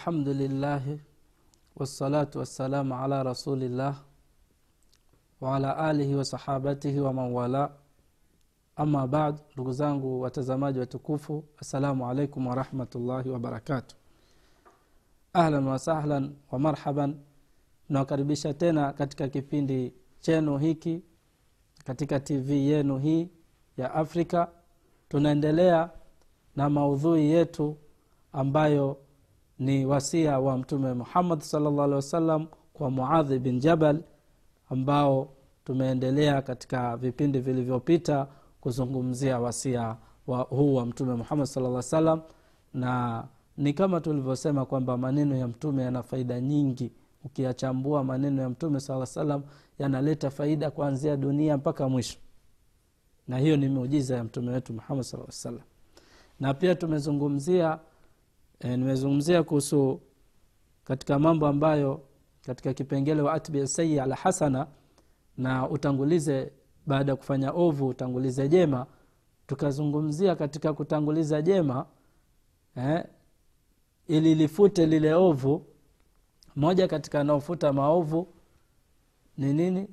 [0.00, 1.00] alhamdulillahi
[1.76, 3.96] wassalatu wassalamu ala rasulillah
[5.40, 7.72] waala alihi wasahabatihi wamanwala
[8.76, 13.96] ama bad ndugu zangu watazamaji watukufu assalamu alaikum warahmatullahi wabarakatu
[15.32, 17.16] ahlan wasahlan wa marhaban.
[17.88, 21.02] Nawakaribisha tena katika kipindi chenu hiki
[21.84, 23.28] katika tv yenu hii
[23.76, 24.48] ya afrika.
[25.08, 25.90] Tunaendelea
[26.56, 27.76] na maudhui yetu
[28.32, 28.96] ambayo
[29.60, 34.02] ni wasia wa mtume muhammad salllah wasallam kwa muadhi bin jabal
[34.70, 35.28] ambao
[35.64, 38.26] tumeendelea katika vipindi vilivyopita
[38.60, 42.20] kuzungumzia wasia wa huu wa mtume muhammad salllah salam
[42.74, 43.24] na
[43.56, 46.92] ni kama tulivyosema kwamba maneno ya mtume yana faida nyingi.
[47.24, 49.42] Ukiyachambua maneno ya mtume saa salam
[49.78, 52.18] yanaleta faida kuanzia dunia mpaka mwisho.
[53.28, 55.60] Na hiyo ni miujiza ya mtume wetu muhammad saa salam
[56.40, 57.78] na pia tumezungumzia
[58.60, 60.00] e, nimezungumzia kuhusu
[60.84, 62.00] katika mambo ambayo
[62.46, 64.66] katika kipengele wa atbi sayi ala hasana
[65.36, 66.52] na utangulize
[66.86, 68.86] baada ya kufanya ovu utangulize jema.
[69.46, 71.86] Tukazungumzia katika kutanguliza jema
[72.76, 73.04] eh,
[74.08, 75.66] ili lifute lile ovu.
[76.56, 78.28] Moja katika anaofuta maovu
[79.38, 79.88] ni nini?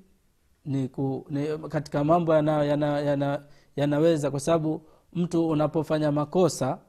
[0.66, 3.44] Ni, ku, ni katika mambo yana, yana, yana,
[3.76, 4.82] yanaweza kwa sababu
[5.14, 6.80] mtu unapofanya makosa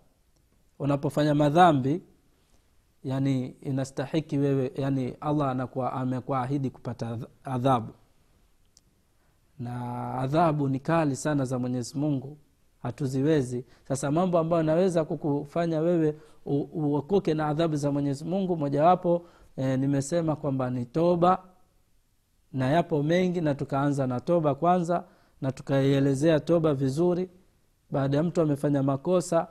[0.78, 2.02] unapofanya madhambi
[3.04, 7.92] yani inastahiki wewe yani allah anakuwa amekuahidi kupata adhabu.
[9.58, 12.38] Na adhabu ni kali sana za mwenyezi mungu
[12.82, 13.64] hatuziwezi.
[13.88, 16.14] Sasa mambo ambayo naweza kukufanya wewe
[16.46, 21.42] uokoke na adhabu za mwenyezi mungu mojawapo e, nimesema kwamba ni toba
[22.52, 25.04] na yapo mengi na tukaanza na toba kwanza
[25.40, 27.30] na tukaielezea toba vizuri.
[27.90, 29.48] Baada ya mtu amefanya makosa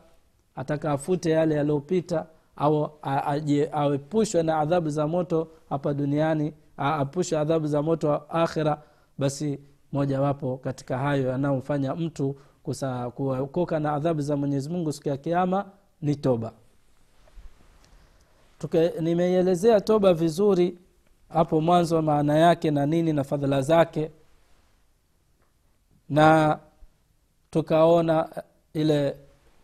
[0.57, 2.25] ataka afute yale yaliyopita
[2.56, 2.90] au
[3.72, 8.81] aepushwe na adhabu za moto hapa duniani aepushwe adhabu za moto akhira
[9.18, 9.59] basi
[9.91, 12.35] mojawapo katika hayo yanayomfanya mtu
[13.16, 15.66] kuokoka na adhabu za mwenyezi mungu siku ya kiama
[16.01, 16.51] ni toba.
[19.01, 20.78] Nimeielezea toba vizuri
[21.29, 24.12] hapo mwanzo maana yake na nini na fadhila zake.
[26.09, 26.59] Na
[27.51, 28.29] tukaona
[28.74, 29.18] ile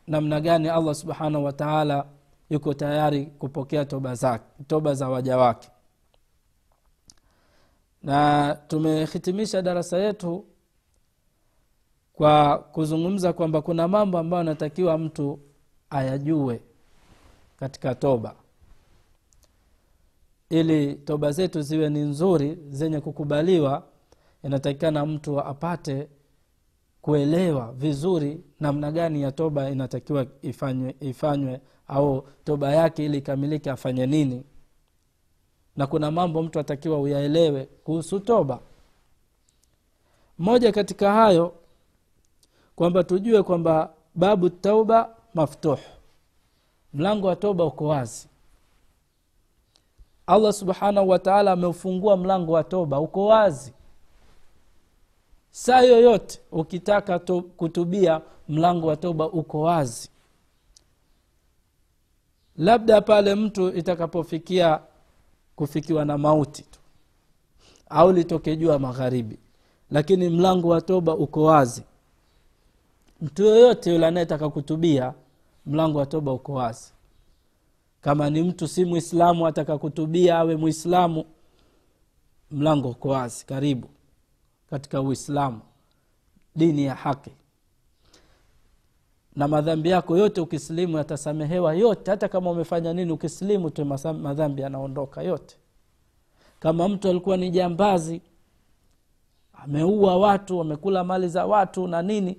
[0.07, 2.05] namna gani allah subhanahu wataala
[2.49, 5.69] yuko tayari kupokea toba zake toba za waja wake.
[8.03, 10.45] Na tumehitimisha darasa yetu
[12.13, 15.39] kwa kuzungumza kwamba kuna mambo ambayo anatakiwa mtu
[15.89, 16.61] ayajue
[17.59, 18.35] katika toba.
[20.49, 23.83] Ili toba zetu ziwe ni nzuri zenye kukubaliwa
[24.43, 26.07] inatakikana mtu apate
[27.03, 34.05] kuelewa vizuri namna gani ya toba inatakiwa ifanywe, ifanywe au toba yake ili ikamilike afanye
[34.05, 34.43] nini.
[35.75, 38.59] Na kuna mambo mtu atakiwa uyaelewe kuhusu toba.
[40.39, 41.53] Moja katika hayo
[42.75, 45.79] kwamba tujue kwamba babu tauba maftuh.
[46.93, 48.27] Mlango wa toba uko wazi.
[50.27, 53.73] Allah subhanahu wataala ameufungua mlango wa toba uko wazi
[55.55, 60.09] saa yoyote ukitaka to, kutubia mlango wa toba uko wazi.
[62.57, 64.79] Labda pale mtu itakapofikia
[65.55, 66.79] kufikiwa na mauti tu
[67.89, 69.39] au litoke jua magharibi
[69.91, 71.83] lakini mlango wa toba uko wazi.
[73.21, 75.13] Mtu yoyote yule anayetaka kutubia
[75.65, 76.93] mlango wa toba uko wazi.
[78.01, 81.25] Kama ni mtu si mwislamu ataka kutubia awe mwislamu
[82.51, 83.87] mlango uko wazi karibu
[84.73, 85.61] katika uislamu
[86.55, 87.31] dini ya haki.
[89.35, 92.11] Na madhambi yako yote ukisilimu yatasamehewa yote.
[92.11, 95.55] Hata kama umefanya nini ukisilimu tu madhambi yanaondoka yote.
[96.59, 98.21] Kama mtu alikuwa ni jambazi
[99.53, 102.37] ameua watu amekula mali za watu na nini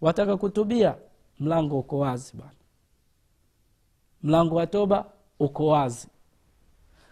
[0.00, 0.94] wataka kutubia
[1.40, 2.52] mlango uko wazi bwana.
[4.22, 5.04] Mlango wa toba
[5.38, 6.08] uko wazi.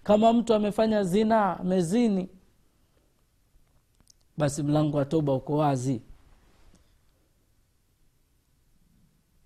[0.03, 2.29] Kama mtu amefanya zinaa amezini
[4.41, 6.01] basi mlango wa toba uko wazi.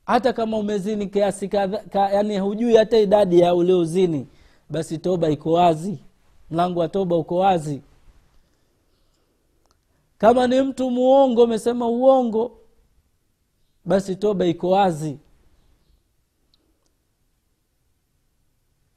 [0.06, 4.26] Hata kama umezini kiasi ka, yani hujui hata idadi ya uliozini
[4.70, 5.98] basi toba iko wazi.
[6.50, 7.82] Mlango wa toba uko wazi.
[10.18, 12.58] Kama ni mtu muongo umesema uongo
[13.84, 15.18] basi toba iko wazi.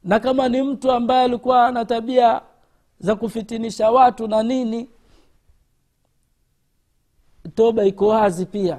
[0.04, 2.42] Na kama ni mtu ambaye alikuwa ana tabia
[3.00, 4.90] za kufitinisha watu na nini
[7.56, 8.78] toba iko wazi pia.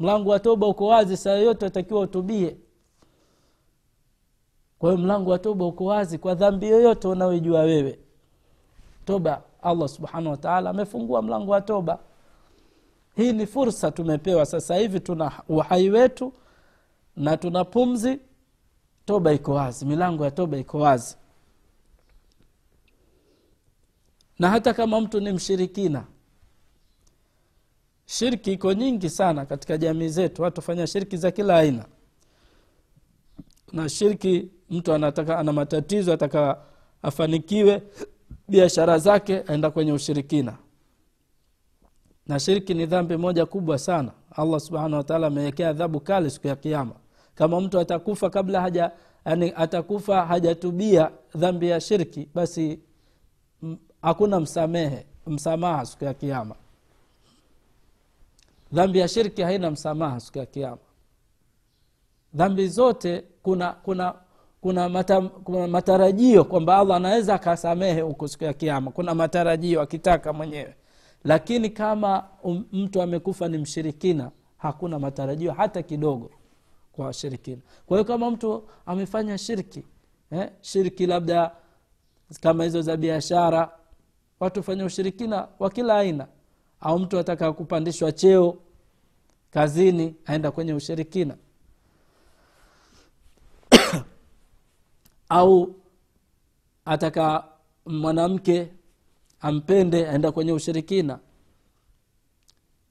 [0.00, 2.56] Mlango wa toba uko wazi saa yoyote watakiwa utubie.
[4.78, 7.98] Kwa hiyo mlango wa toba uko wazi kwa dhambi yoyote unaoijua wewe.
[9.04, 11.98] Toba allah subhanahu wataala amefungua mlango wa toba.
[13.16, 14.46] Hii ni fursa tumepewa.
[14.46, 16.32] Sasa hivi tuna uhai wetu
[17.16, 18.18] na tuna pumzi.
[19.04, 21.16] Toba iko wazi milango ya toba iko wazi.
[24.38, 26.04] Na hata kama mtu ni mshirikina
[28.10, 31.84] shirki iko nyingi sana katika jamii zetu watu fanya shirki za kila aina.
[33.72, 36.58] Na shirki mtu anataka ana matatizo ataka
[37.02, 37.82] afanikiwe
[38.48, 40.56] biashara zake aenda kwenye ushirikina.
[42.26, 44.12] Na shirki ni dhambi moja kubwa sana.
[44.30, 46.94] Allah subhanahu wataala amewekea adhabu kali siku ya kiama
[47.34, 48.90] kama mtu atakufa kabla haja
[49.26, 52.80] yani atakufa hajatubia dhambi ya shirki basi
[54.02, 56.54] hakuna msamehe msamaha siku ya kiama
[58.72, 60.78] dhambi ya shirki haina msamaha siku ya kiama
[62.34, 64.14] dhambi zote kuna kuna
[64.60, 70.32] kuna, mata, kuna matarajio kwamba allah anaweza akasamehe huku siku ya kiama kuna matarajio akitaka
[70.32, 70.74] mwenyewe.
[71.24, 76.30] Lakini kama um, mtu amekufa ni mshirikina hakuna matarajio hata kidogo
[76.92, 77.62] kwa washirikina.
[77.86, 79.84] Kwa hiyo kama mtu amefanya shirki
[80.30, 81.50] eh, shirki labda
[82.40, 83.70] kama hizo za biashara
[84.40, 86.26] watu fanya ushirikina wa kila aina
[86.80, 88.56] au mtu ataka kupandishwa cheo
[89.50, 91.36] kazini aenda kwenye ushirikina.
[95.28, 95.74] Au
[96.84, 97.44] ataka
[97.86, 98.68] mwanamke
[99.40, 101.18] ampende aenda kwenye ushirikina.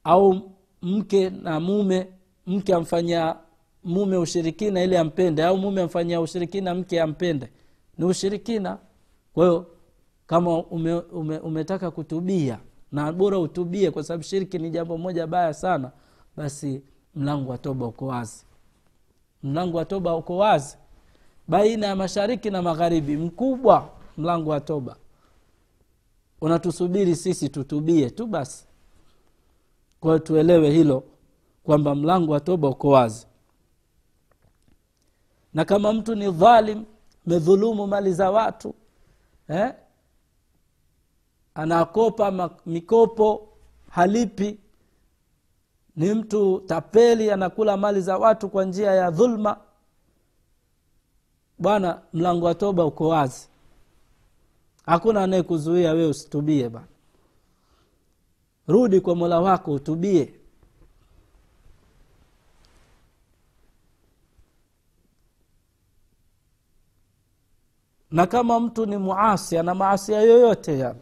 [0.03, 0.51] Au
[0.81, 2.07] mke na mume
[2.47, 3.35] mke amfanyia
[3.83, 7.49] mume ushirikina ili ampende au mume amfanyia ushirikina mke ampende.
[7.97, 8.77] Ni ushirikina.
[9.33, 9.67] Kwa hiyo
[10.27, 12.59] kama ume, ume, umetaka kutubia
[12.91, 15.91] na bora utubie kwa sababu shiriki ni jambo moja baya sana
[16.37, 16.81] basi
[17.15, 18.45] mlango wa toba uko wazi.
[19.43, 20.77] Mlango wa toba uko wazi.
[21.47, 24.95] Baina ya mashariki na magharibi mkubwa mlango wa toba.
[26.41, 28.65] Unatusubiri sisi tutubie tu basi.
[29.99, 31.03] Kwa hiyo tuelewe hilo
[31.63, 33.27] kwamba mlango wa toba uko wazi.
[35.53, 36.85] Na kama mtu ni dhalim
[37.25, 38.75] medhulumu mali za watu
[39.47, 39.73] eh?
[41.57, 43.47] Anakopa mikopo
[43.89, 44.59] halipi.
[45.95, 49.57] Ni mtu tapeli anakula mali za watu kwa njia ya dhulma.
[51.59, 53.47] Bwana mlango wa toba uko wazi.
[54.85, 56.87] Hakuna anayekuzuia wewe usitubie bana
[58.67, 60.33] rudi kwa mola wako utubie.
[68.11, 70.99] Na kama mtu ni muasi ana maasia yoyote yani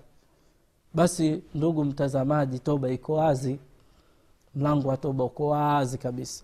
[0.95, 3.59] basi ndugu mtazamaji toba iko wazi.
[4.55, 6.43] Mlango wa toba uko wazi kabisa.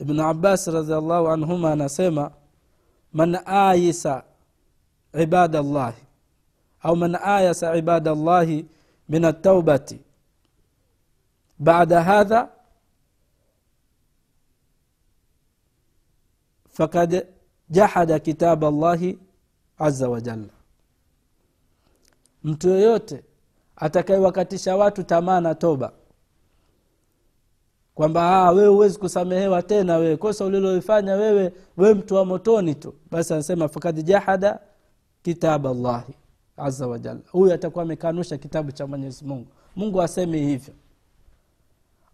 [0.00, 2.30] Ibnu abbas radiallahu anhuma anasema
[3.12, 4.22] man ayisa
[5.22, 6.02] ibadallahi
[6.82, 8.66] au man ayasa ibadallahi
[9.08, 10.00] min ataubati
[11.58, 12.48] bada hadha
[16.70, 17.26] fakad
[17.70, 19.18] jahada kitab llahi
[19.78, 20.52] aza wajalla
[22.48, 23.22] mtu yoyote
[23.76, 25.92] atakayewakatisha watu tamaa na toba.
[27.94, 32.94] Kwamba wewe huwezi kusamehewa tena wewe kosa ulilofanya wewe we mtu wa motoni tu.
[33.10, 34.60] Basi anasema fakad jahada
[35.22, 36.14] kitab llahi
[36.56, 39.46] aza wajalla huyu atakuwa amekanusha kitabu cha mwenyezi mungu.
[39.76, 40.74] Mungu asemi hivyo.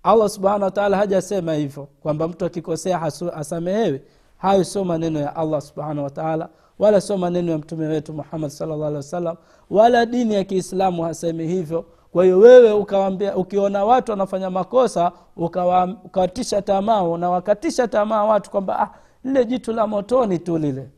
[0.03, 3.03] Allah subhanahu wataala hajasema hivyo kwamba mtu akikosea
[3.35, 4.03] asamehewe.
[4.39, 8.87] Hayo sio maneno ya allah subhanahu wataala wala sio maneno ya mtume wetu muhammad salllah
[8.87, 9.37] alih wasallam
[9.71, 11.85] wala dini ya kiislamu hasemi hivyo.
[12.13, 18.91] Kwa hiyo wewe ukawambia ukiona watu wanafanya makosa ukawatisha tamaa unawakatisha tamaa watu kwamba ah,
[19.25, 20.89] lile jitu la motoni tu lile.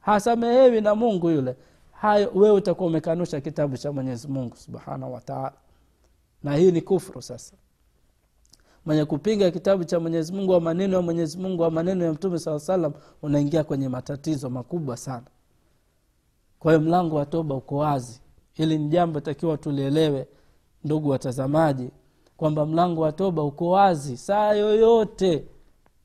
[0.00, 1.56] Hasamehewi na mungu yule.
[1.92, 5.52] Hayo wewe utakuwa umekanusha kitabu cha mwenyezi mungu subhanahu wataala
[6.42, 7.54] na hii ni kufru sasa
[8.86, 12.38] mwenye kupinga kitabu cha mwenyezi mungu au maneno ya mwenyezi mungu au maneno ya mtume
[12.38, 15.26] saa salam unaingia kwenye matatizo makubwa sana.
[16.58, 18.20] Kwa hiyo mlango wa toba uko wazi.
[18.52, 20.26] Hili ni jambo takiwa tulielewe
[20.84, 21.90] ndugu watazamaji
[22.36, 25.44] kwamba mlango wa toba uko wazi saa yoyote.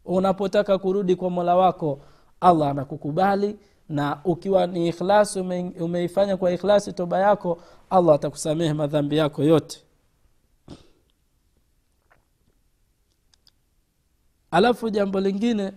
[0.05, 1.99] Unapotaka kurudi kwa mola wako
[2.41, 3.55] allah anakukubali
[3.89, 7.57] na ukiwa ni ikhlasi ume, umeifanya kwa ikhlasi toba yako
[7.89, 9.84] allah atakusamehe madhambi yako yote
[14.55, 15.71] alafu jambo lingine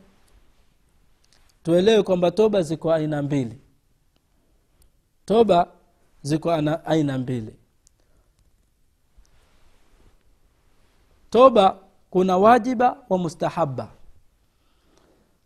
[1.62, 3.58] tuelewe kwamba toba ziko aina mbili.
[5.24, 5.68] Toba
[6.22, 7.56] ziko ana, aina mbili.
[11.30, 11.78] Toba
[12.10, 13.88] kuna wajiba wa mustahaba.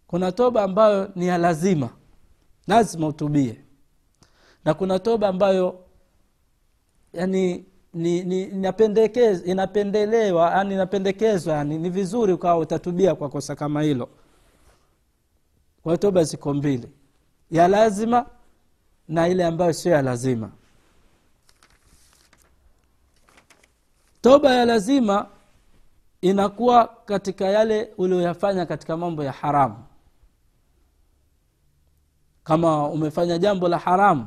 [0.07, 1.91] Kuna toba ambayo ni ya lazima
[2.67, 3.61] lazima utubie.
[4.65, 5.85] Na kuna toba ambayo
[7.13, 13.83] yani ni, ni inapendekez, inapendelewa yani inapendekezwa yani ni vizuri ukawa utatubia kwa kosa kama
[13.83, 14.09] hilo.
[15.83, 16.89] Kwa toba ziko mbili
[17.51, 18.27] ya lazima
[19.09, 20.51] na ile ambayo sio ya lazima.
[24.21, 25.27] Toba ya lazima
[26.21, 29.85] inakuwa katika yale ulioyafanya katika mambo ya haramu.
[32.45, 34.27] Kama umefanya jambo la haramu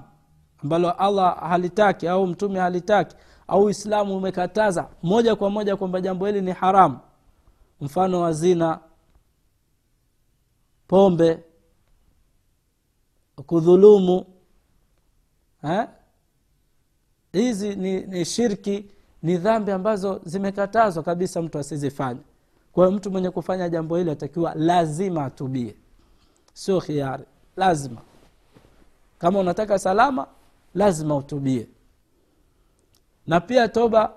[0.64, 3.16] ambalo allah halitaki au mtume halitaki
[3.48, 7.00] au uislamu umekataza moja kwa moja kwamba jambo hili ni haramu
[7.82, 8.80] mfano wa zina
[10.88, 11.44] pombe
[13.46, 14.26] kudhulumu
[15.64, 15.88] eh?
[17.34, 18.86] hizi ni, ni shirki
[19.24, 22.20] ni dhambi ambazo zimekatazwa kabisa mtu asizifanye.
[22.72, 25.76] Kwa mtu mwenye kufanya jambo hili atakiwa lazima atubie.
[26.54, 27.24] Sio khiari
[27.58, 28.02] lazima.
[29.20, 30.28] Kama unataka salama
[30.76, 31.68] lazima utubie
[33.28, 34.14] na pia toba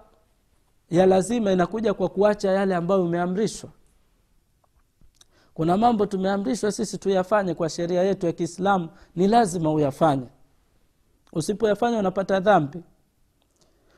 [0.90, 3.70] ya lazima inakuja kwa kuacha yale ambayo umeamrishwa.
[5.54, 10.26] Kuna mambo tumeamrishwa sisi tuyafanye kwa sheria yetu ya kiislamu ni lazima uyafanye.
[11.32, 12.82] Usipoyafanya unapata dhambi.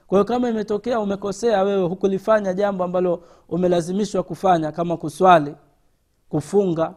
[0.06, 5.54] Kwa kama imetokea umekosea wewe hukulifanya jambo ambalo umelazimishwa kufanya kama kuswali
[6.28, 6.94] kufunga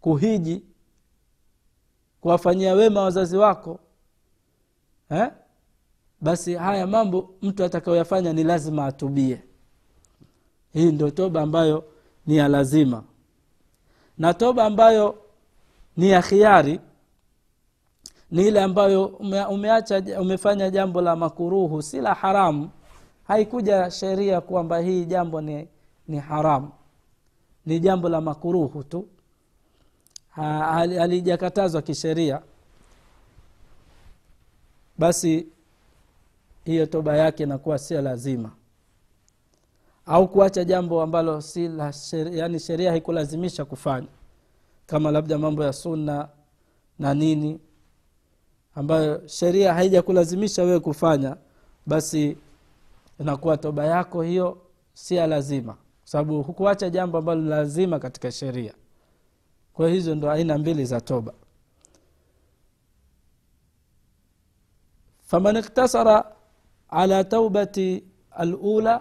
[0.00, 0.62] kuhiji
[2.20, 3.78] kuwafanyia wema wazazi wako
[5.10, 5.30] eh?
[6.20, 9.42] Basi haya mambo mtu atakayoyafanya ni lazima atubie.
[10.72, 11.84] Hii ndio toba ambayo
[12.26, 13.02] ni ya lazima.
[14.18, 15.18] Na toba ambayo
[15.96, 16.80] ni ya khiari
[18.30, 22.70] ni ile ambayo ume, umeacha umefanya jambo la makuruhu si la haramu.
[23.26, 25.68] Haikuja sheria kwamba hii jambo ni,
[26.08, 26.70] ni haramu.
[27.66, 29.08] Ni jambo la makuruhu tu.
[30.34, 32.42] Halijakatazwa kisheria.
[34.98, 35.46] Basi
[36.66, 38.52] hiyo toba yake inakuwa sio lazima.
[40.06, 44.06] Au kuacha jambo ambalo si la sheria, yani sheria haikulazimisha kufanya.
[44.86, 46.28] Kama labda mambo ya sunna
[46.98, 47.60] na nini
[48.74, 51.36] ambayo sheria haijakulazimisha wewe kufanya
[51.86, 52.36] basi
[53.20, 54.58] inakuwa toba yako hiyo
[54.94, 55.72] si ya lazima.
[55.72, 58.74] Kwa sababu hukuacha jambo ambalo lazima katika sheria.
[59.72, 61.32] Kwa hizo ndo aina mbili za toba.
[65.22, 66.35] Faman iktasara
[66.90, 69.00] ala taubati alula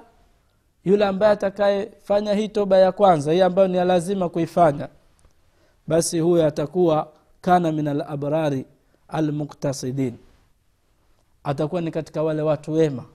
[0.83, 4.89] yule ambaye atakayefanya hii toba ya kwanza hii ambayo ni lazima kuifanya
[5.87, 7.11] basi huyo atakuwa
[7.41, 8.65] kana min alabrari
[9.07, 10.17] almuktasidin
[11.43, 13.05] atakuwa ni katika wale watu wema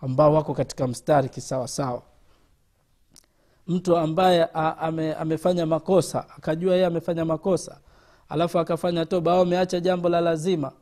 [0.00, 2.02] ambao wako katika mstari kisawasawa.
[3.66, 7.78] Mtu ambaye ame, amefanya makosa akajua yeye amefanya makosa
[8.28, 10.72] alafu akafanya toba au ameacha jambo la lazima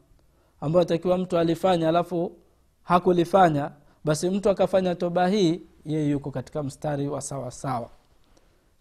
[0.61, 2.33] ambayo atakiwa mtu alifanya alafu
[2.83, 3.71] hakulifanya
[4.05, 7.91] basi mtu akafanya toba hii yeye yuko katika mstari wa sawasawa sawa.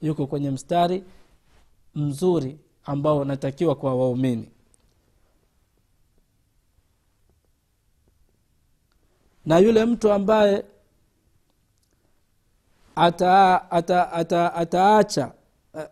[0.01, 1.03] yuko kwenye mstari
[1.95, 4.49] mzuri ambao unatakiwa kwa waumini
[9.45, 10.65] na yule mtu ambaye
[12.95, 15.31] ata, ata, ata, ataacha
[15.73, 15.83] uh,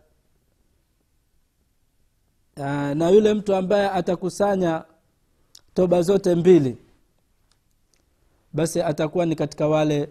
[2.94, 4.84] na yule mtu ambaye atakusanya
[5.74, 6.78] toba zote mbili
[8.52, 10.08] basi atakuwa ni katika wale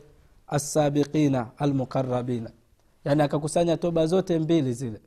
[0.48, 2.52] assabiqina almuqarabina
[3.06, 5.02] yaani akakusanya toba zote mbili zile.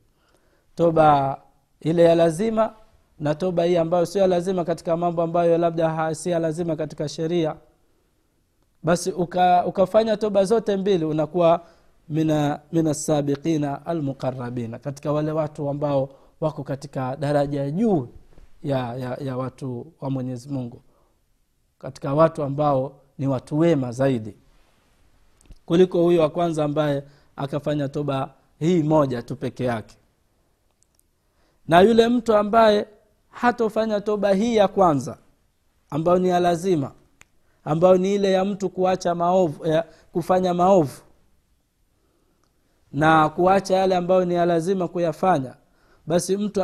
[0.75, 1.37] Toba
[1.81, 2.73] ile ya lazima
[3.19, 7.55] na toba hii ambayo sio lazima katika mambo ambayo labda si lazima katika sheria.
[8.83, 11.61] Basi uka, ukafanya toba zote mbili unakuwa
[12.09, 16.09] mina mina sabiqina almuqarabina katika wale watu ambao
[16.41, 18.07] wako katika daraja ya juu
[18.65, 20.81] ya, ya, ya watu wa mwenyezi mungu.
[21.79, 24.35] Katika watu ambao ni watu wema zaidi.
[25.65, 27.03] Kuliko huyo wa kwanza ambaye
[27.35, 29.95] akafanya toba hii moja tu peke yake.
[31.67, 32.87] Na yule mtu ambaye
[33.29, 35.17] hatofanya toba hii ya kwanza
[35.89, 36.91] ambayo ni ya lazima
[37.63, 41.01] ambayo ni ile ya mtu kuacha maovu ya kufanya maovu
[42.91, 45.55] na kuacha yale ambayo ni ya lazima kuyafanya
[46.07, 46.63] basi mtu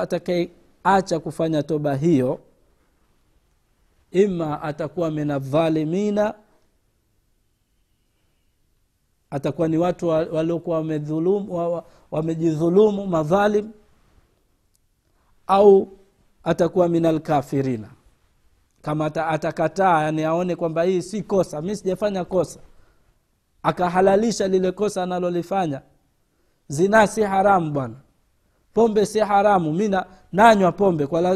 [0.83, 2.39] atakayeacha kufanya toba hiyo.
[4.11, 6.33] Ima atakuwa minadhalimina
[9.29, 10.77] atakuwa ni watu waliokuwa
[12.11, 13.71] wamejidhulumu madhalim.
[15.47, 15.87] Au
[16.43, 17.89] atakuwa minalkafirina
[18.81, 22.59] kama atakataa yani aone kwamba hii si kosa mi sijafanya kosa.
[23.63, 25.81] Akahalalisha lile kosa analolifanya.
[26.67, 27.95] Zinaa si haramu bwana.
[28.73, 29.73] Pombe si haramu.
[29.73, 31.29] Mi na- nanywa pombe kwa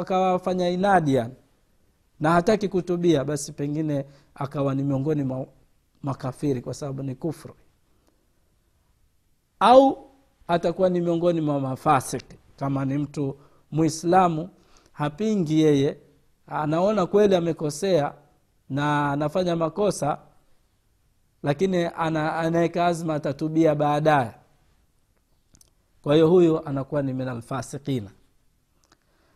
[0.00, 1.34] akawafanya inadi yani
[2.20, 5.46] na hataki kutubia basi pengine akawa ni miongoni mwa
[6.02, 7.54] makafiri kwa sababu ni kufru.
[9.60, 10.10] Au
[10.48, 13.38] atakuwa ni miongoni mwa mafasiki kama ni mtu
[13.70, 14.48] mwislamu
[14.92, 15.96] hapingi yeye.
[16.46, 18.14] Anaona kweli amekosea
[18.68, 20.18] na anafanya makosa
[21.42, 24.34] lakini ana, anaweka azma atatubia baadaye.
[26.02, 28.10] Kwa hiyo huyu anakuwa ni min alfasikina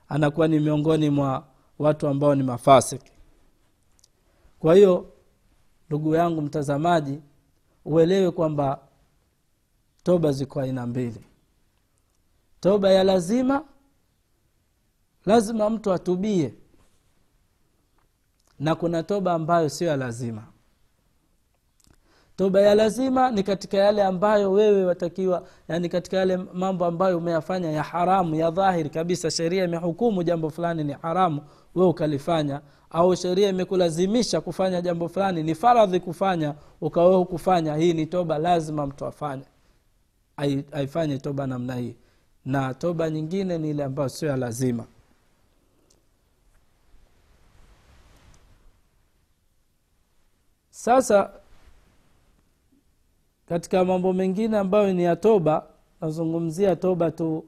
[0.09, 1.47] anakuwa ni miongoni mwa
[1.79, 3.13] watu ambao ni mafasiki.
[4.59, 5.13] Kwa hiyo
[5.89, 7.21] ndugu yangu mtazamaji
[7.85, 8.81] uelewe kwamba
[10.03, 11.25] toba ziko aina mbili.
[12.61, 13.65] Toba ya lazima
[15.27, 16.55] lazima mtu atubie
[18.59, 20.47] na kuna toba ambayo sio ya lazima
[22.39, 27.71] toba ya lazima ni katika yale ambayo wewe watakiwa yani katika yale mambo ambayo umeyafanya
[27.71, 29.31] ya haramu ya dhahiri kabisa.
[29.31, 31.41] Sheria imehukumu jambo fulani ni haramu
[31.75, 32.61] we ukalifanya.
[32.91, 38.87] Au sheria imekulazimisha kufanya jambo fulani ni faradhi kufanya ukawewe kufanya hii ni toba lazima
[38.87, 39.45] mtu afanye.
[40.73, 41.97] Aifanye toba namna hii.
[42.45, 44.85] Na toba nyingine ni ile ambayo sio ya lazima.
[50.71, 51.31] Sasa
[53.49, 55.67] katika mambo mengine ambayo ni ya toba
[56.01, 57.45] nazungumzia toba tu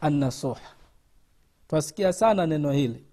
[0.00, 0.60] annasuha.
[1.68, 3.04] Twasikia sana neno hili.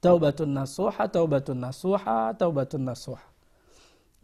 [0.00, 3.20] Taubatu nasuha taubatu nasuha taubatu nasuha.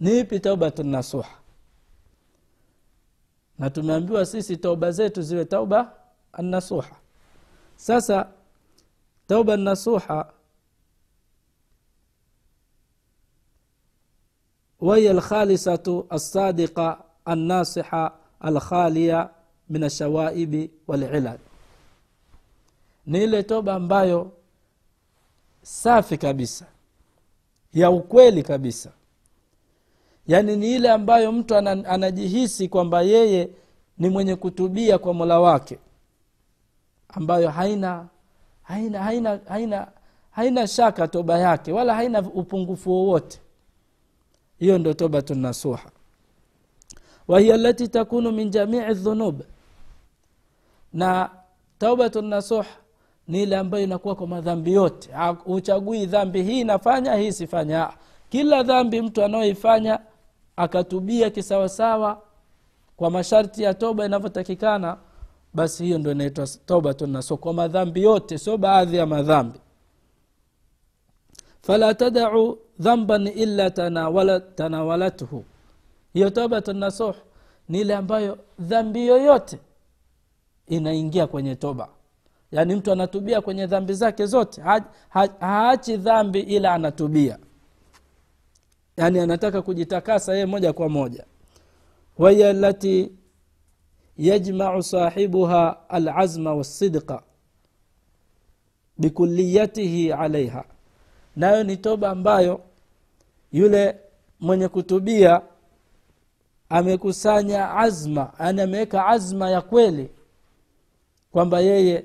[0.00, 1.30] Ni ipi taubatu nasuha?
[3.58, 5.92] Na tumeambiwa sisi tauba zetu ziwe tauba
[6.32, 6.96] annasuha.
[7.76, 8.28] Sasa
[9.26, 10.32] tauba nasuha
[14.81, 19.29] وهي الخالصة الصادقة الناصحة الخالية
[19.69, 21.37] من الشوائب والعلل
[23.07, 24.31] ni ile toba ambayo
[25.61, 26.65] safi kabisa
[27.73, 28.91] ya ukweli kabisa
[30.27, 33.49] yaani ni ile ambayo mtu ana- anajihisi kwamba yeye
[33.97, 35.79] ni mwenye kutubia kwa mola wake
[37.09, 38.07] ambayo haina
[38.63, 39.87] haina haina haina
[40.31, 43.39] haina shaka toba yake wala haina upungufu wowote
[44.62, 45.90] hiyo ndio tobatu nasuha.
[47.28, 49.42] Wahiya lati takunu min jamii dhunub.
[50.92, 51.30] Na
[51.78, 52.66] taubatu nasuha
[53.28, 55.10] ni ile ambayo inakuwa kwa madhambi yote.
[55.46, 57.90] Uchagui dhambi hii nafanya hii sifanya
[58.28, 59.98] kila dhambi mtu anayoifanya
[60.56, 62.22] akatubia kisawasawa
[62.96, 64.96] kwa masharti ya toba inavyotakikana
[65.54, 69.58] basi hiyo ndo inaitwa taubatu nasuha kwa madhambi yote sio baadhi ya madhambi
[71.62, 73.70] fala tadau dhamban illa
[74.56, 75.44] tanawalathu
[76.14, 77.14] hiyo tobatu nasuh
[77.68, 79.58] ni ile ambayo dhambi yoyote
[80.66, 81.88] inaingia kwenye toba.
[82.52, 87.38] Yaani mtu anatubia kwenye dhambi zake zote Ha- ha- haachi dhambi ila anatubia.
[88.96, 91.24] Yaani anataka kujitakasa yeye moja kwa moja.
[92.18, 93.12] Wahiya lati
[94.16, 97.22] yajmau sahibuha alazma wassidqa
[98.98, 100.64] bikuliyatihi alaiha
[101.36, 102.60] nayo ni toba ambayo
[103.52, 103.96] yule
[104.40, 105.42] mwenye kutubia
[106.68, 110.10] amekusanya azma yani ameweka azma ya kweli
[111.32, 112.04] kwamba yeye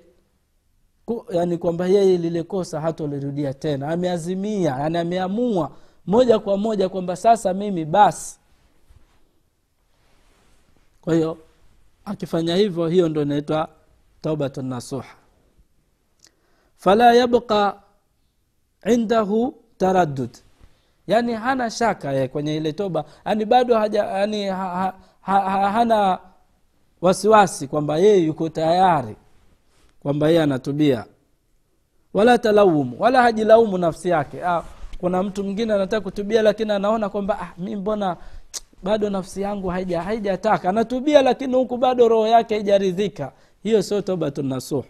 [1.31, 3.89] yani kwamba yeye lile kosa hatolirudia tena.
[3.89, 5.71] Ameazimia yani ameamua
[6.05, 8.39] moja kwa moja kwamba sasa mimi basi.
[11.01, 11.37] Kwa hiyo
[12.05, 13.69] akifanya hivyo hiyo ndo inaitwa
[14.21, 15.15] taubatu nasuha.
[16.77, 17.81] Fala yabqa
[18.85, 20.29] indahu taraddud.
[21.07, 23.03] Yani hana shaka ye kwenye ile toba.
[23.25, 26.19] Yani bado haja yani ha, ha, ha, ha, hana
[27.01, 29.15] wasiwasi kwamba yeye yuko tayari
[29.99, 31.05] kwamba yeye anatubia.
[32.13, 34.45] Wala talaumu wala hajilaumu nafsi yake.
[34.45, 34.63] Ah,
[34.97, 38.17] kuna mtu mwingine anataka kutubia lakini anaona kwamba ah, mi mbona
[38.83, 40.69] bado nafsi yangu haija haijataka.
[40.69, 43.31] Anatubia lakini huku bado roho yake haijaridhika.
[43.63, 44.83] Hiyo sio toba nasuh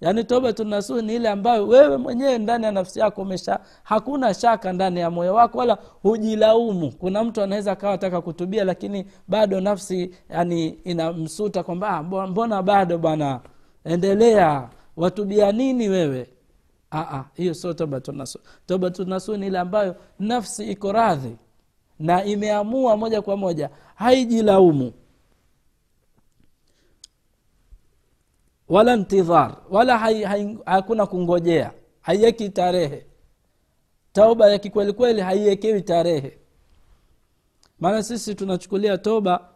[0.00, 4.72] yaani tobatu nasuhi ni ile ambayo wewe mwenyewe ndani ya nafsi yako umesha hakuna shaka
[4.72, 6.92] ndani ya moyo wako wala hujilaumu.
[6.92, 12.98] Kuna mtu anaweza akawa ataka kutubia lakini bado nafsi yani inamsuta kwamba ah, mbona bado
[12.98, 13.40] bwana?
[13.84, 16.26] Endelea watubia nini wewe?
[17.34, 17.74] Hiyo sio
[18.66, 21.36] tobatunasuhi ni ile ambayo nafsi iko radhi
[21.98, 24.92] na imeamua moja kwa moja haijilaumu
[28.70, 29.98] wala ntidhar wala
[30.66, 33.06] hakuna kungojea haiweki tarehe.
[34.12, 36.38] Tauba ya kikwelikweli haiwekewi tarehe.
[37.80, 39.48] Maana sisi tunachukulia toba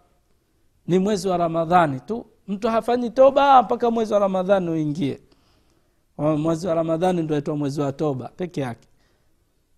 [0.86, 2.26] ni mwezi wa ramadhani tu.
[2.48, 5.20] Mtu hafanyi toba mpaka mwezi wa ramadhani uingie.
[6.18, 8.88] Mwezi wa ramadhani ndo aitwa mwezi wa toba peke yake.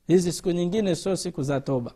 [0.06, 1.92] Hizi siku nyingine sio siku za toba.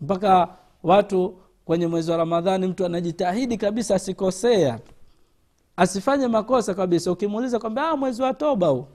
[0.00, 0.48] Mpaka
[0.82, 4.78] watu kwenye mwezi wa ramadhani mtu anajitahidi kabisa asikosea
[5.76, 7.12] asifanye makosa kabisa.
[7.12, 8.86] Ukimuuliza kwamba mwezi wa toba huu.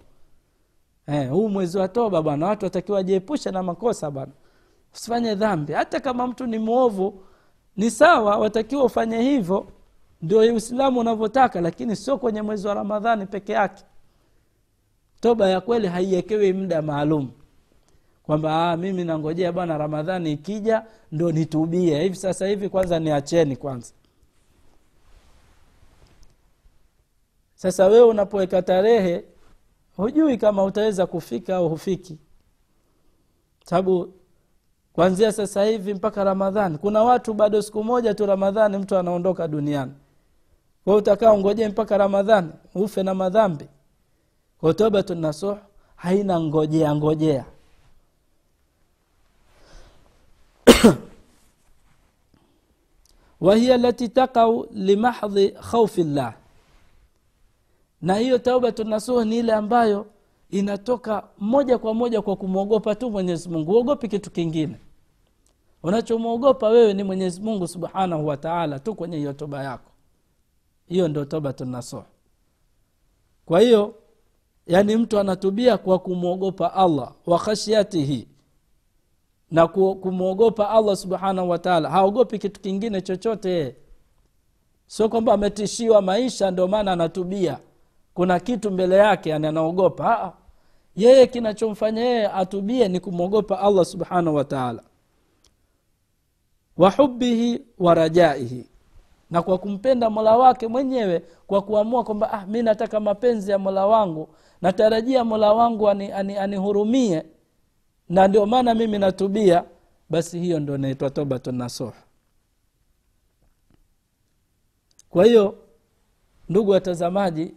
[1.07, 4.31] Eh, huu mwezi wa toba bwana watu watakiwa wajiepusha na makosa bwana.
[4.93, 5.73] Usifanye dhambi.
[5.73, 7.23] Hata kama mtu ni mwovu
[7.77, 9.67] ni sawa watakiwa ufanye hivyo.
[10.21, 13.83] Ndio uislamu unavyotaka lakini sio kwenye mwezi wa ramadhani peke yake.
[15.19, 17.31] Toba ya kweli haiekewi muda maalum.
[18.23, 22.03] Kwamba mimi nangojea bwana ramadhani ikija ndo nitubie.
[22.03, 23.93] Hivi sasa hivi kwanza niacheni kwanza
[27.61, 29.23] sasa wewe unapoweka tarehe
[29.97, 32.17] hujui kama utaweza kufika au hufiki.
[33.65, 34.13] Sababu
[34.93, 39.91] kwanzia sasa hivi mpaka ramadhani kuna watu bado siku moja tu ramadhani mtu anaondoka duniani.
[40.83, 43.65] Kwa utakaa ungojee mpaka ramadhani ufe na madhambi.
[44.59, 45.57] Kwa tobatu nasuh
[45.95, 47.45] haina ngojea ngojea.
[53.41, 56.33] Wahiya lati taqau limahdhi khaufi llah
[58.01, 60.05] na hiyo taubatu nasuh ni ile ambayo
[60.49, 63.71] inatoka moja kwa moja kwa kumwogopa tu mwenyezi mungu.
[63.71, 64.75] Uogopi kitu kingine.
[65.83, 69.91] Unachomwogopa wewe ni mwenyezi mungu subhanahu wataala tu kwenye hiyo toba yako.
[70.87, 72.03] Hiyo ndio tobatu nasuh
[73.45, 73.95] kwa hiyo
[74.67, 78.27] yaani mtu anatubia kwa kumwogopa allah wa khashyatihi
[79.51, 83.75] na kumwogopa allah subhanahu wataala haogopi kitu kingine chochote.
[84.87, 87.59] Sio kwamba ametishiwa maisha ndio maana anatubia
[88.13, 90.33] kuna kitu mbele yake yani anaogopa.
[90.95, 94.83] Yeye kinachomfanya yeye atubie ni kumwogopa allah subhanahu wataala
[96.77, 98.65] wahubihi wa rajaihi.
[99.31, 103.85] Na kwa kumpenda mola wake mwenyewe kwa kuamua kwamba ah, mi nataka mapenzi ya mola
[103.85, 104.29] wangu
[104.61, 107.31] natarajia mola wangu anihurumie ani, ani
[108.09, 109.63] na ndio maana mimi natubia
[110.09, 111.93] basi hiyo ndo inaitwa tobatu nasuh.
[115.09, 115.55] Kwa hiyo
[116.49, 117.53] ndugu watazamaji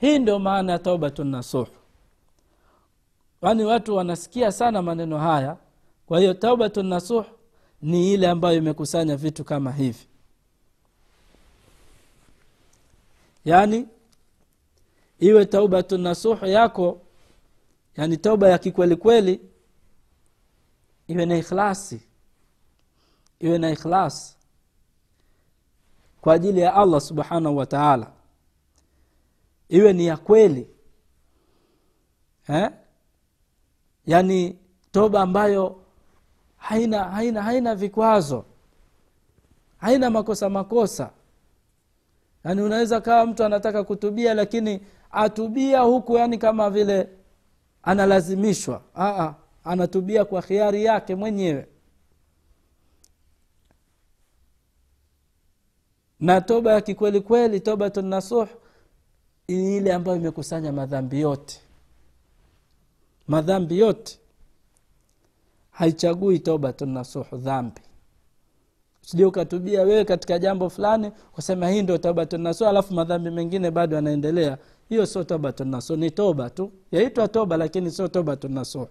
[0.00, 1.66] hii ndio maana ya taubatu nasuh.
[3.40, 5.56] Kwani watu wanasikia sana maneno haya.
[6.06, 7.24] Kwa hiyo taubatu nasuh
[7.82, 10.06] ni ile ambayo imekusanya vitu kama hivi.
[13.44, 13.88] Yaani
[15.18, 17.00] iwe taubatu nasuh yako
[17.96, 19.40] yani tauba ya kikwelikweli
[21.08, 22.02] iwe na ikhlasi.
[23.40, 24.36] Iwe na ikhlasi.
[26.20, 28.12] Kwa ajili ya allah subhanahu wa taala
[29.70, 30.66] iwe ni ya kweli.
[32.48, 32.70] Eh?
[34.06, 34.58] yaani
[34.90, 35.82] toba ambayo
[36.56, 38.44] haina haina haina vikwazo.
[39.78, 41.10] Haina makosa makosa.
[42.44, 44.80] Yaani unaweza kawa mtu anataka kutubia lakini
[45.10, 47.08] atubia huku yani kama vile
[47.82, 48.82] analazimishwa.
[48.96, 51.66] Aa, anatubia kwa khiari yake mwenyewe.
[56.20, 58.48] Na toba ya kikweli kweli tobatu nasuh
[59.50, 61.60] ile ambayo imekusanya madhambi yote.
[63.28, 64.18] Madhambi yote
[65.70, 67.80] haichagui tobatu nasuhu dhambi.
[69.02, 73.96] Sijui ukatubia wewe katika jambo fulani kasema hii ndio tobatu nasuh alafu madhambi mengine bado
[73.96, 74.58] yanaendelea.
[74.88, 76.72] Hiyo sio tobatu nasuh ni toba tu.
[76.92, 78.86] Yaitwa toba lakini sio tobatu nasuh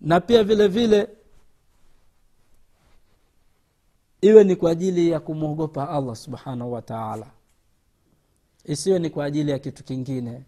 [0.00, 1.08] na pia vile vile
[4.20, 7.26] iwe ni kwa ajili ya kumwogopa allah subhanahu wa taala
[8.64, 10.42] isiwe ni kwa ajili ya kitu kingine.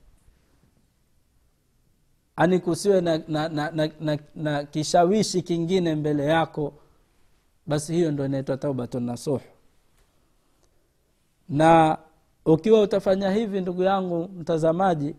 [2.37, 6.72] Ani kusiwe na, na, na, na, na, na kishawishi kingine mbele yako
[7.66, 9.40] basi hiyo ndo inaitwa taubatu nasuh.
[11.48, 11.98] Na
[12.44, 15.16] ukiwa utafanya hivi ndugu yangu mtazamaji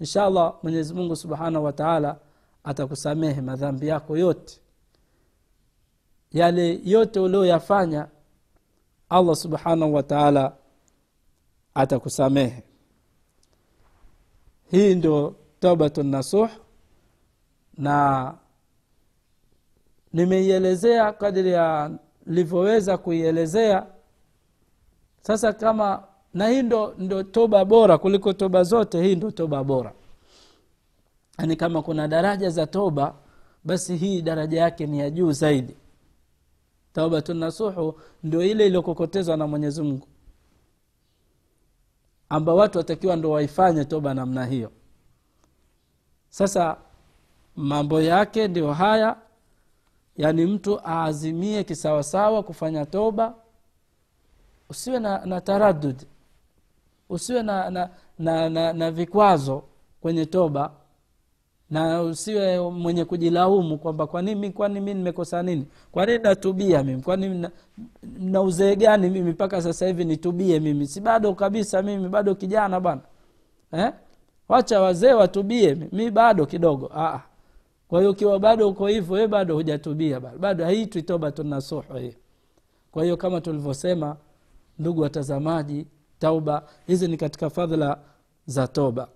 [0.00, 2.18] inshallah mwenyezi mungu subhanahu wa taala
[2.64, 4.60] atakusamehe madhambi yako yote.
[6.32, 8.08] Yale yote ulioyafanya
[9.08, 10.56] allah subhanahu wa taala
[11.74, 12.62] atakusamehe
[14.70, 16.50] hii ndio taubatu nasuh
[17.78, 18.34] na
[20.12, 21.90] nimeielezea kadiri ya
[22.26, 23.86] livyoweza kuielezea.
[25.20, 26.02] Sasa kama
[26.34, 29.92] na hii ndo, ndo toba bora kuliko toba zote hii ndo toba bora.
[31.38, 33.14] Yaani kama kuna daraja za toba
[33.64, 35.76] basi hii daraja yake ni ya juu zaidi.
[36.92, 40.06] Taubatu nasuhu ndio ile iliyokokotezwa na mwenyezi mungu
[42.30, 44.72] amba watu watakiwa ndo waifanye toba namna hiyo.
[46.28, 46.76] Sasa
[47.56, 49.16] mambo yake ndio haya.
[50.16, 53.34] Yaani mtu aazimie kisawasawa kufanya toba.
[54.68, 56.02] Usiwe na, na taradud
[57.08, 59.62] usiwe na, na, na, na, na vikwazo
[60.00, 60.72] kwenye toba
[61.70, 65.66] na usiwe mwenye kujilaumu kwamba kwanini kwani mi nimekosa nini?
[65.92, 67.02] Kwanini natubia mimi?
[67.02, 67.48] Kwani
[68.18, 70.86] na, uzee gani mimi mpaka sasa hivi nitubie mimi?
[70.86, 73.00] Si bado kabisa mimi bado kijana bwana.
[73.72, 73.92] Eh?
[74.48, 76.90] wacha wazee watubie mi bado kidogo.
[76.94, 77.20] Aa.
[77.88, 80.64] kwa hiyo ukiwa bado uko hivyo we bado hujatubia bado.
[80.64, 82.14] Haitwi toba tunasuhu hii.
[82.92, 84.16] Kwa hiyo kama tulivyosema
[84.78, 85.86] ndugu watazamaji
[86.18, 87.98] tauba hizi ni katika fadhila
[88.46, 89.08] za toba.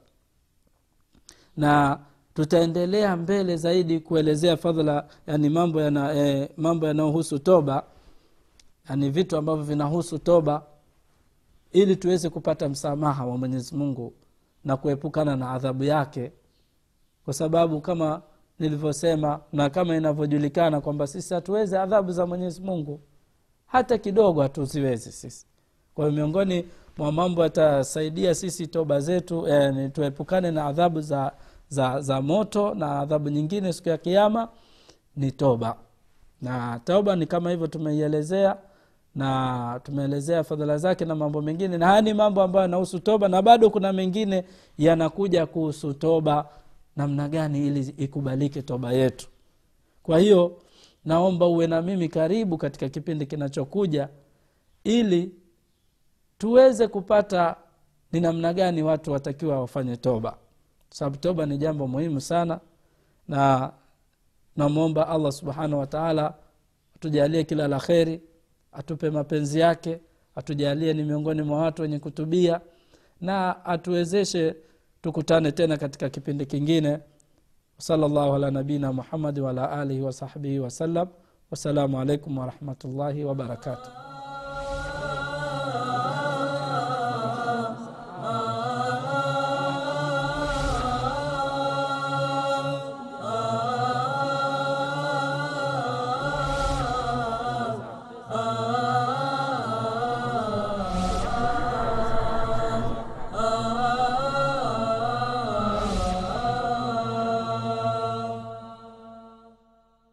[1.57, 1.99] Na
[2.35, 7.85] tutaendelea mbele zaidi kuelezea fadhila yani mambo yana eh, mambo yanayohusu toba
[8.89, 10.63] yani vitu ambavyo vinahusu toba
[11.73, 14.13] ili tuweze kupata msamaha wa mwenyezi mungu
[14.65, 16.33] na kuepukana na adhabu yake.
[17.25, 18.23] Kwa sababu kama
[18.59, 23.01] nilivyosema na kama inavyojulikana kwamba sisi hatuwezi adhabu za mwenyezi mungu
[23.67, 25.47] hata kidogo hatuziwezi sisi.
[25.95, 26.65] Kwa hiyo miongoni
[26.99, 31.33] mwa mambo yatasaidia sisi toba zetu eh, tuepukane na adhabu za
[31.75, 34.49] za za moto na adhabu nyingine siku ya kiama
[35.17, 35.77] ni toba.
[36.43, 38.57] Na toba ni kama hivyo tumeielezea
[39.15, 41.79] na tumeelezea fadhila zake na mambo mengine.
[41.79, 44.45] Na haya ni mambo ambayo yanahusu toba na bado kuna mengine
[44.79, 46.49] yanakuja kuhusu toba
[46.97, 49.29] namna gani ili ikubalike toba yetu.
[50.03, 50.57] Kwa hiyo
[51.05, 54.09] naomba uwe na mimi karibu katika kipindi kinachokuja
[54.85, 55.33] ili
[56.39, 57.57] tuweze kupata
[58.13, 60.37] ni namna gani watu watakiwa wafanye toba
[60.95, 62.61] sababu toba ni jambo muhimu sana.
[63.29, 63.73] Na
[64.57, 66.35] namwomba allah subhanahu wataala
[66.97, 68.21] atujalie kila la kheri
[68.73, 70.01] atupe mapenzi yake
[70.37, 72.61] atujalie ni miongoni mwa watu wenye kutubia
[73.21, 74.57] na atuwezeshe
[75.03, 76.99] tukutane tena katika kipindi kingine.
[77.79, 81.09] Salllahu ala nabina muhamadi waala alihi wasahbihi wasallam
[81.51, 84.14] wassalamu alaikum warahmatullahi wabarakatuh